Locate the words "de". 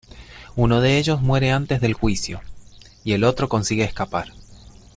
0.81-0.97